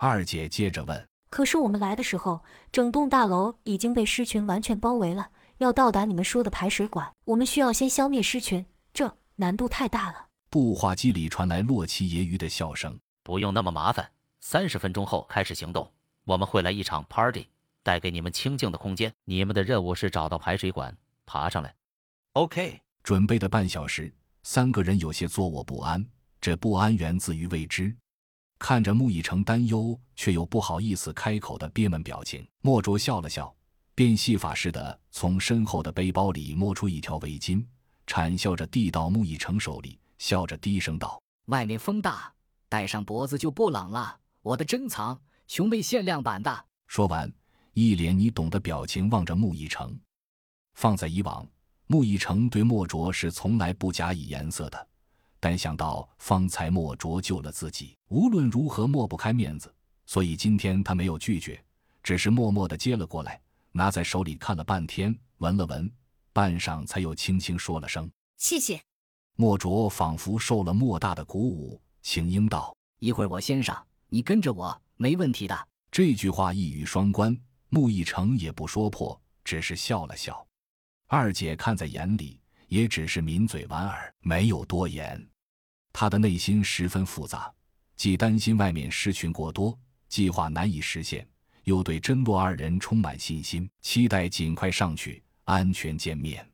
[0.00, 5.30] 二姐接着问：“可是我们来的时候，整栋大楼已经被狮群完全包围了。
[5.56, 8.64] 要到达你们说的排水管，我们需要先消灭狮群，
[8.94, 14.08] 这难度太大了。”步话机里传来洛奇揶揄的笑声：“不用那么麻烦，
[14.40, 15.92] 三十分钟后开始行动，
[16.24, 17.48] 我们会来一场 party，
[17.82, 19.12] 带给你们清静的空间。
[19.24, 20.96] 你们的任务是找到排水管，
[21.26, 21.74] 爬上来。”
[22.34, 22.80] OK。
[23.02, 24.12] 准备的半小时，
[24.42, 26.06] 三个人有些坐卧不安。
[26.40, 27.96] 这不安源自于未知。
[28.58, 33.54] 看着穆以成担忧却又不好意思开口的憋闷表情，莫卓笑了笑，
[33.94, 37.64] 变戏法似的从身后的背包里摸出一条围巾，
[38.06, 42.32] 谄笑着递到穆以成手里，笑着低声道：“外面风大，
[42.68, 44.18] 戴上脖子就不冷了。
[44.42, 47.32] 我的珍藏，熊妹限量版的。”说完，
[47.74, 49.96] 一脸你懂的表情望着穆以成。
[50.74, 51.46] 放在以往，
[51.86, 54.88] 穆以成对莫卓是从来不假以颜色的。
[55.40, 59.72] 但想到方才莫卓救了自己，无论如何抹不开面子，
[60.06, 61.62] 所以今天他没有拒绝，
[62.02, 63.40] 只是默默地接了过来，
[63.72, 65.90] 拿在手里看了半天，闻了闻，
[66.32, 68.80] 半晌才又轻轻说了声“谢谢”。
[69.36, 80.44] 莫卓仿佛受了莫大的鼓舞，轻应道：“一会儿我先上，你跟着我，没问题的。”这句话一语双关，穆一成也不说破，只是笑了笑。
[81.06, 82.40] 二姐看在眼里。
[82.68, 85.26] 也只是抿嘴莞尔，没有多言。
[85.92, 87.52] 他的内心十分复杂，
[87.96, 89.76] 既担心外面狮群过多，
[90.08, 91.26] 计划难以实现，
[91.64, 96.48] 又对真洛二人充满信心，期待尽快上去安全见面。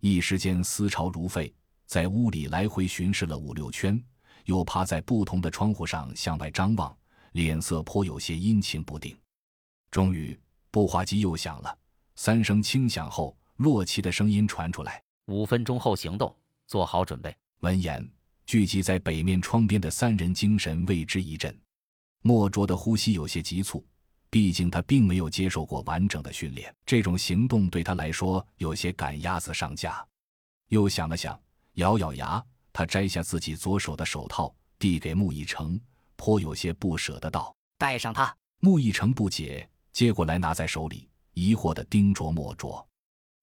[0.00, 1.54] 一时间思潮如沸，
[1.86, 4.02] 在屋里来回巡视了五六圈，
[4.44, 6.94] 又趴在不同的窗户上向外张望，
[7.32, 9.16] 脸色颇有些阴晴不定。
[9.90, 10.38] 终于，
[10.72, 11.78] 步话机又响了，
[12.16, 15.03] 三声轻响后，洛奇的声音传出来。
[15.26, 16.34] 五分钟后行动，
[16.66, 17.34] 做好准备。
[17.60, 18.06] 闻言，
[18.44, 21.58] 聚集在北面窗边的三人精神为之一振。
[22.20, 23.82] 莫卓的呼吸有些急促，
[24.28, 30.06] 毕竟他并没有接受过完整的训练，这种行动对他来说有些赶鸭子上架。
[30.68, 31.40] 又想了想，
[31.74, 35.80] 咬咬牙，他摘下自己左手的手套，递给穆以成，
[36.16, 42.86] 颇有些不舍得道：“戴上它。”穆以成不解，接过来拿在手里，疑惑地盯着莫卓。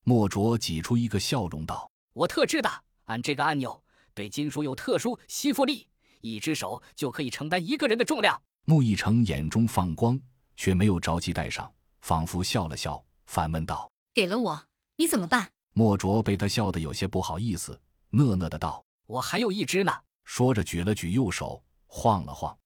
[0.04, 2.70] 莫卓挤出一个笑容道：“我特制的，
[3.06, 5.88] 按这个按钮，对金属有特殊吸附力，
[6.22, 10.20] 一只手就可以承担一个人的重量。”穆一成眼中放光，
[10.56, 14.64] 却没有着急戴上，仿佛笑了笑，反问道：“给了我，
[14.96, 17.80] 你怎么办？”莫卓被他笑得有些不好意思，
[18.10, 19.94] 讷讷的道：“我还有一只呢。”
[20.26, 22.58] 说着举了举右手，晃了晃。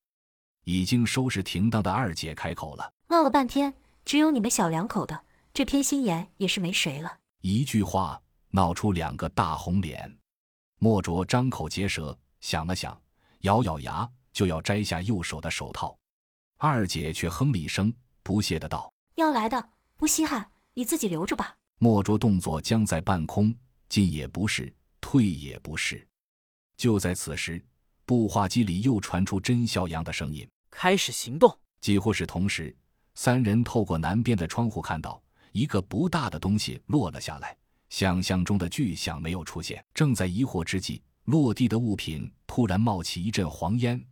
[0.64, 8.20] 已经收拾停当的二姐开口了：“闹了半天，只有你们小两口的，这偏心眼也是没谁了。”一句话
[8.50, 10.12] 闹出两个大红脸，
[10.80, 13.00] 莫卓张口结舌，想了想，
[13.42, 15.96] 咬咬牙就要摘下右手的手套。
[16.58, 23.56] 二姐却哼了一声，不屑的道：“要来的不稀罕，你自己留着吧。”莫卓动作僵在半空，
[23.90, 26.04] 进也不是，退也不是。
[26.78, 27.64] 就在此时，
[28.08, 32.76] 步话机里又传出甄小阳的声音：“开始行动。”几乎是同时，
[33.14, 35.22] 三人透过南边的窗户看到。
[35.56, 37.56] 一个不大的东西落了下来，
[37.88, 39.82] 想象中的巨响没有出现。
[39.94, 44.06] 正在疑惑之际，落地的物品突然冒起一阵黄烟，